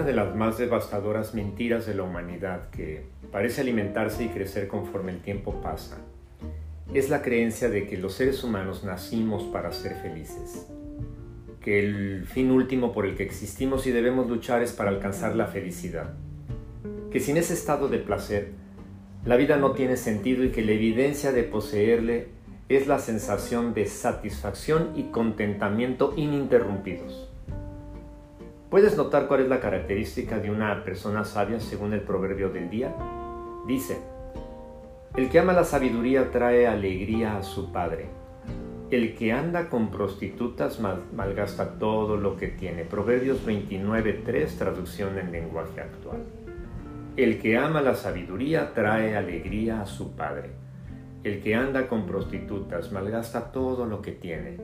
Una 0.00 0.08
de 0.08 0.16
las 0.16 0.34
más 0.34 0.56
devastadoras 0.56 1.34
mentiras 1.34 1.84
de 1.84 1.92
la 1.92 2.04
humanidad 2.04 2.70
que 2.70 3.04
parece 3.30 3.60
alimentarse 3.60 4.24
y 4.24 4.28
crecer 4.28 4.66
conforme 4.66 5.12
el 5.12 5.20
tiempo 5.20 5.60
pasa 5.60 5.98
es 6.94 7.10
la 7.10 7.20
creencia 7.20 7.68
de 7.68 7.86
que 7.86 7.98
los 7.98 8.14
seres 8.14 8.42
humanos 8.42 8.82
nacimos 8.82 9.42
para 9.42 9.70
ser 9.72 9.96
felices, 9.96 10.66
que 11.60 11.80
el 11.80 12.24
fin 12.26 12.50
último 12.50 12.94
por 12.94 13.04
el 13.04 13.14
que 13.14 13.24
existimos 13.24 13.86
y 13.86 13.90
debemos 13.90 14.26
luchar 14.26 14.62
es 14.62 14.72
para 14.72 14.88
alcanzar 14.88 15.36
la 15.36 15.48
felicidad, 15.48 16.14
que 17.12 17.20
sin 17.20 17.36
ese 17.36 17.52
estado 17.52 17.88
de 17.88 17.98
placer 17.98 18.52
la 19.26 19.36
vida 19.36 19.58
no 19.58 19.72
tiene 19.72 19.98
sentido 19.98 20.44
y 20.44 20.50
que 20.50 20.64
la 20.64 20.72
evidencia 20.72 21.30
de 21.30 21.42
poseerle 21.42 22.28
es 22.70 22.86
la 22.86 23.00
sensación 23.00 23.74
de 23.74 23.84
satisfacción 23.84 24.92
y 24.96 25.10
contentamiento 25.10 26.14
ininterrumpidos. 26.16 27.29
¿Puedes 28.70 28.96
notar 28.96 29.26
cuál 29.26 29.40
es 29.40 29.48
la 29.48 29.58
característica 29.58 30.38
de 30.38 30.48
una 30.48 30.84
persona 30.84 31.24
sabia 31.24 31.58
según 31.58 31.92
el 31.92 32.02
proverbio 32.02 32.50
del 32.50 32.70
día? 32.70 32.94
Dice, 33.66 33.98
el 35.16 35.28
que 35.28 35.40
ama 35.40 35.52
la 35.52 35.64
sabiduría 35.64 36.30
trae 36.30 36.68
alegría 36.68 37.36
a 37.36 37.42
su 37.42 37.72
padre. 37.72 38.06
El 38.92 39.16
que 39.16 39.32
anda 39.32 39.68
con 39.68 39.90
prostitutas 39.90 40.78
malgasta 40.80 41.80
todo 41.80 42.16
lo 42.16 42.36
que 42.36 42.46
tiene. 42.46 42.84
Proverbios 42.84 43.44
29.3, 43.44 44.56
traducción 44.56 45.18
en 45.18 45.32
lenguaje 45.32 45.80
actual. 45.80 46.22
El 47.16 47.40
que 47.40 47.58
ama 47.58 47.82
la 47.82 47.96
sabiduría 47.96 48.72
trae 48.72 49.16
alegría 49.16 49.80
a 49.80 49.86
su 49.86 50.12
padre. 50.14 50.50
El 51.24 51.42
que 51.42 51.56
anda 51.56 51.88
con 51.88 52.06
prostitutas 52.06 52.92
malgasta 52.92 53.50
todo 53.50 53.84
lo 53.84 54.00
que 54.00 54.12
tiene. 54.12 54.58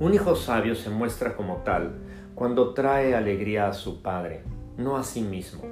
Un 0.00 0.14
hijo 0.14 0.34
sabio 0.34 0.74
se 0.74 0.88
muestra 0.88 1.36
como 1.36 1.58
tal 1.58 1.92
cuando 2.34 2.72
trae 2.72 3.14
alegría 3.14 3.68
a 3.68 3.74
su 3.74 4.00
padre, 4.00 4.40
no 4.78 4.96
a 4.96 5.04
sí 5.04 5.20
mismo. 5.20 5.64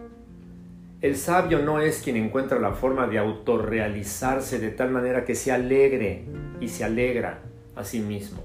El 1.01 1.17
sabio 1.17 1.61
no 1.61 1.81
es 1.81 2.03
quien 2.03 2.17
encuentra 2.17 2.59
la 2.59 2.73
forma 2.73 3.07
de 3.07 3.17
autorrealizarse 3.17 4.59
de 4.59 4.69
tal 4.69 4.91
manera 4.91 5.25
que 5.25 5.35
se 5.35 5.51
alegre 5.51 6.27
y 6.61 6.69
se 6.69 6.85
alegra 6.85 7.39
a 7.75 7.85
sí 7.85 8.01
mismo. 8.01 8.45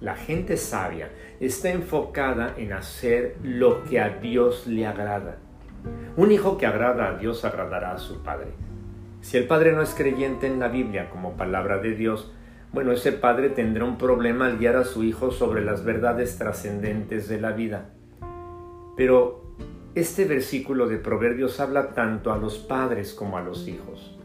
La 0.00 0.16
gente 0.16 0.56
sabia 0.56 1.10
está 1.38 1.70
enfocada 1.70 2.56
en 2.58 2.72
hacer 2.72 3.36
lo 3.44 3.84
que 3.84 4.00
a 4.00 4.08
Dios 4.18 4.66
le 4.66 4.88
agrada. 4.88 5.38
Un 6.16 6.32
hijo 6.32 6.58
que 6.58 6.66
agrada 6.66 7.10
a 7.10 7.16
Dios 7.16 7.44
agradará 7.44 7.92
a 7.92 7.98
su 7.98 8.24
padre. 8.24 8.48
Si 9.20 9.36
el 9.36 9.46
padre 9.46 9.70
no 9.70 9.82
es 9.82 9.94
creyente 9.94 10.48
en 10.48 10.58
la 10.58 10.66
Biblia 10.66 11.10
como 11.10 11.36
palabra 11.36 11.78
de 11.78 11.94
Dios, 11.94 12.32
bueno, 12.72 12.92
ese 12.92 13.12
padre 13.12 13.48
tendrá 13.48 13.84
un 13.84 13.98
problema 13.98 14.46
al 14.46 14.58
guiar 14.58 14.76
a 14.76 14.84
su 14.84 15.02
hijo 15.02 15.32
sobre 15.32 15.64
las 15.64 15.84
verdades 15.84 16.38
trascendentes 16.38 17.28
de 17.28 17.40
la 17.40 17.52
vida. 17.52 17.90
Pero 18.96 19.54
este 19.94 20.24
versículo 20.24 20.86
de 20.86 20.98
Proverbios 20.98 21.58
habla 21.58 21.94
tanto 21.94 22.32
a 22.32 22.38
los 22.38 22.58
padres 22.58 23.12
como 23.12 23.38
a 23.38 23.42
los 23.42 23.66
hijos. 23.66 24.16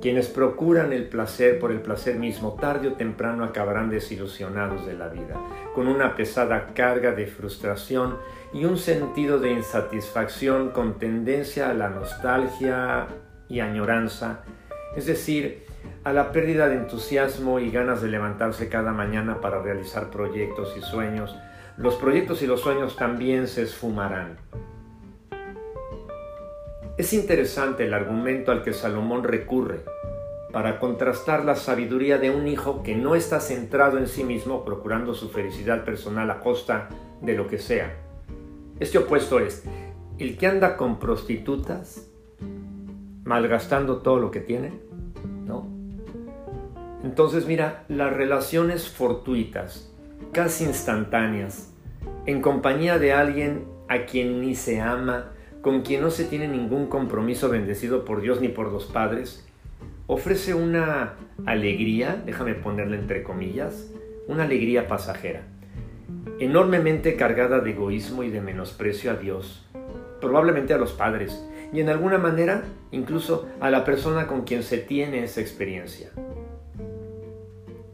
Quienes 0.00 0.28
procuran 0.28 0.92
el 0.92 1.08
placer 1.08 1.58
por 1.58 1.70
el 1.70 1.80
placer 1.80 2.16
mismo, 2.16 2.54
tarde 2.54 2.88
o 2.88 2.92
temprano 2.94 3.44
acabarán 3.44 3.88
desilusionados 3.88 4.84
de 4.84 4.94
la 4.94 5.08
vida, 5.08 5.40
con 5.74 5.86
una 5.86 6.16
pesada 6.16 6.74
carga 6.74 7.12
de 7.12 7.26
frustración 7.26 8.16
y 8.52 8.64
un 8.64 8.78
sentido 8.78 9.38
de 9.38 9.52
insatisfacción 9.52 10.70
con 10.70 10.98
tendencia 10.98 11.70
a 11.70 11.74
la 11.74 11.88
nostalgia 11.88 13.06
y 13.48 13.60
añoranza, 13.60 14.42
es 14.96 15.06
decir, 15.06 15.66
a 16.04 16.12
la 16.12 16.32
pérdida 16.32 16.68
de 16.68 16.76
entusiasmo 16.76 17.58
y 17.58 17.70
ganas 17.70 18.02
de 18.02 18.08
levantarse 18.08 18.68
cada 18.68 18.92
mañana 18.92 19.40
para 19.40 19.62
realizar 19.62 20.10
proyectos 20.10 20.74
y 20.76 20.80
sueños, 20.80 21.36
los 21.76 21.94
proyectos 21.96 22.42
y 22.42 22.46
los 22.46 22.60
sueños 22.60 22.96
también 22.96 23.48
se 23.48 23.62
esfumarán. 23.62 24.38
Es 26.98 27.12
interesante 27.12 27.86
el 27.86 27.94
argumento 27.94 28.52
al 28.52 28.62
que 28.62 28.72
Salomón 28.72 29.24
recurre 29.24 29.80
para 30.52 30.78
contrastar 30.78 31.44
la 31.44 31.56
sabiduría 31.56 32.18
de 32.18 32.30
un 32.30 32.46
hijo 32.46 32.82
que 32.82 32.94
no 32.94 33.14
está 33.14 33.40
centrado 33.40 33.96
en 33.98 34.06
sí 34.06 34.22
mismo 34.22 34.64
procurando 34.64 35.14
su 35.14 35.30
felicidad 35.30 35.84
personal 35.84 36.30
a 36.30 36.40
costa 36.40 36.90
de 37.22 37.34
lo 37.34 37.48
que 37.48 37.58
sea. 37.58 37.96
Este 38.78 38.98
opuesto 38.98 39.40
es 39.40 39.64
el 40.18 40.36
que 40.36 40.46
anda 40.46 40.76
con 40.76 40.98
prostitutas, 40.98 42.10
malgastando 43.24 44.02
todo 44.02 44.18
lo 44.18 44.30
que 44.30 44.40
tiene. 44.40 44.91
Entonces 47.12 47.46
mira, 47.46 47.84
las 47.88 48.10
relaciones 48.10 48.88
fortuitas, 48.88 49.92
casi 50.32 50.64
instantáneas, 50.64 51.70
en 52.24 52.40
compañía 52.40 52.98
de 52.98 53.12
alguien 53.12 53.66
a 53.86 54.06
quien 54.06 54.40
ni 54.40 54.54
se 54.54 54.80
ama, 54.80 55.26
con 55.60 55.82
quien 55.82 56.00
no 56.00 56.10
se 56.10 56.24
tiene 56.24 56.48
ningún 56.48 56.86
compromiso 56.86 57.50
bendecido 57.50 58.06
por 58.06 58.22
Dios 58.22 58.40
ni 58.40 58.48
por 58.48 58.72
los 58.72 58.86
padres, 58.86 59.46
ofrece 60.06 60.54
una 60.54 61.16
alegría, 61.44 62.22
déjame 62.24 62.54
ponerla 62.54 62.96
entre 62.96 63.22
comillas, 63.22 63.90
una 64.26 64.44
alegría 64.44 64.88
pasajera, 64.88 65.42
enormemente 66.38 67.16
cargada 67.16 67.60
de 67.60 67.72
egoísmo 67.72 68.22
y 68.22 68.30
de 68.30 68.40
menosprecio 68.40 69.10
a 69.10 69.16
Dios, 69.16 69.68
probablemente 70.18 70.72
a 70.72 70.78
los 70.78 70.94
padres, 70.94 71.46
y 71.74 71.80
en 71.80 71.90
alguna 71.90 72.16
manera 72.16 72.62
incluso 72.90 73.50
a 73.60 73.68
la 73.68 73.84
persona 73.84 74.26
con 74.26 74.44
quien 74.44 74.62
se 74.62 74.78
tiene 74.78 75.24
esa 75.24 75.42
experiencia. 75.42 76.10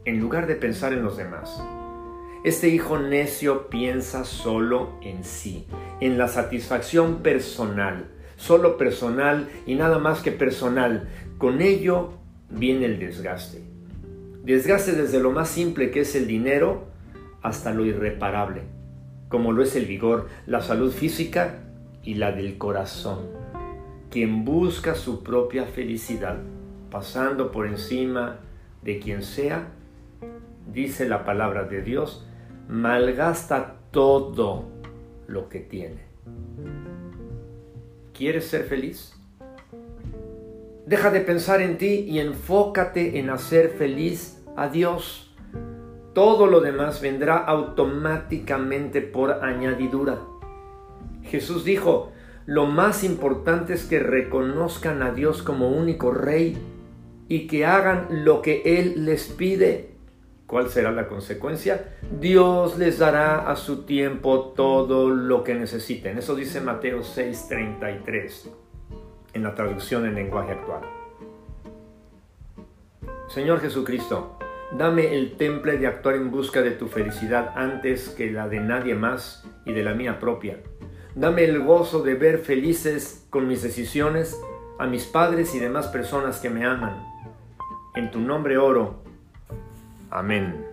En 0.09 0.19
lugar 0.19 0.47
de 0.47 0.55
pensar 0.55 0.91
en 0.91 1.03
los 1.03 1.17
demás, 1.17 1.61
este 2.43 2.67
hijo 2.67 2.97
necio 2.97 3.69
piensa 3.69 4.25
solo 4.25 4.97
en 5.03 5.23
sí, 5.23 5.67
en 6.01 6.17
la 6.17 6.27
satisfacción 6.27 7.17
personal, 7.17 8.07
solo 8.35 8.75
personal 8.75 9.47
y 9.67 9.75
nada 9.75 9.99
más 9.99 10.21
que 10.21 10.31
personal. 10.31 11.07
Con 11.37 11.61
ello 11.61 12.13
viene 12.49 12.87
el 12.87 12.97
desgaste. 12.97 13.61
Desgaste 14.43 14.93
desde 14.93 15.19
lo 15.19 15.29
más 15.29 15.47
simple 15.47 15.91
que 15.91 15.99
es 15.99 16.15
el 16.15 16.25
dinero 16.25 16.87
hasta 17.43 17.71
lo 17.71 17.85
irreparable, 17.85 18.63
como 19.27 19.51
lo 19.51 19.61
es 19.61 19.75
el 19.75 19.85
vigor, 19.85 20.27
la 20.47 20.63
salud 20.63 20.91
física 20.91 21.59
y 22.03 22.15
la 22.15 22.31
del 22.31 22.57
corazón. 22.57 23.27
Quien 24.09 24.43
busca 24.43 24.95
su 24.95 25.21
propia 25.21 25.65
felicidad, 25.67 26.39
pasando 26.89 27.51
por 27.51 27.67
encima 27.67 28.39
de 28.81 28.97
quien 28.97 29.21
sea, 29.21 29.73
dice 30.71 31.07
la 31.07 31.25
palabra 31.25 31.63
de 31.63 31.81
Dios, 31.81 32.25
malgasta 32.67 33.75
todo 33.91 34.65
lo 35.27 35.49
que 35.49 35.59
tiene. 35.59 36.03
¿Quieres 38.13 38.47
ser 38.47 38.65
feliz? 38.65 39.15
Deja 40.85 41.11
de 41.11 41.21
pensar 41.21 41.61
en 41.61 41.77
ti 41.77 42.05
y 42.07 42.19
enfócate 42.19 43.19
en 43.19 43.29
hacer 43.29 43.69
feliz 43.69 44.43
a 44.55 44.69
Dios. 44.69 45.35
Todo 46.13 46.47
lo 46.47 46.61
demás 46.61 47.01
vendrá 47.01 47.37
automáticamente 47.37 49.01
por 49.01 49.43
añadidura. 49.43 50.19
Jesús 51.23 51.63
dijo, 51.63 52.11
lo 52.45 52.65
más 52.65 53.03
importante 53.03 53.73
es 53.73 53.85
que 53.85 53.99
reconozcan 53.99 55.03
a 55.03 55.11
Dios 55.11 55.43
como 55.43 55.69
único 55.69 56.11
rey 56.11 56.57
y 57.27 57.45
que 57.45 57.67
hagan 57.67 58.07
lo 58.25 58.41
que 58.41 58.63
Él 58.65 59.05
les 59.05 59.27
pide. 59.27 59.91
¿Cuál 60.49 60.67
será 60.69 60.91
la 60.91 61.07
consecuencia? 61.07 61.93
Dios 62.19 62.79
les 62.79 62.97
dará 62.97 63.51
a 63.51 63.55
su 63.55 63.83
tiempo 63.83 64.51
todo 64.55 65.11
lo 65.11 65.43
que 65.43 65.53
necesiten. 65.53 66.17
Eso 66.17 66.33
dice 66.33 66.59
Mateo 66.59 67.03
6:33 67.03 68.49
en 69.33 69.43
la 69.43 69.53
traducción 69.53 70.07
en 70.07 70.15
lenguaje 70.15 70.53
actual. 70.53 70.81
Señor 73.27 73.61
Jesucristo, 73.61 74.39
dame 74.75 75.15
el 75.15 75.37
temple 75.37 75.77
de 75.77 75.85
actuar 75.85 76.15
en 76.15 76.31
busca 76.31 76.63
de 76.63 76.71
tu 76.71 76.87
felicidad 76.87 77.53
antes 77.55 78.09
que 78.09 78.31
la 78.31 78.49
de 78.49 78.59
nadie 78.59 78.95
más 78.95 79.47
y 79.67 79.73
de 79.73 79.83
la 79.83 79.93
mía 79.93 80.19
propia. 80.19 80.63
Dame 81.13 81.43
el 81.43 81.59
gozo 81.59 82.01
de 82.01 82.15
ver 82.15 82.39
felices 82.39 83.27
con 83.29 83.47
mis 83.47 83.61
decisiones 83.61 84.35
a 84.79 84.87
mis 84.87 85.05
padres 85.05 85.53
y 85.53 85.59
demás 85.59 85.89
personas 85.89 86.39
que 86.39 86.49
me 86.49 86.65
aman. 86.65 87.05
En 87.93 88.09
tu 88.09 88.19
nombre 88.19 88.57
oro. 88.57 89.03
Amin. 90.11 90.65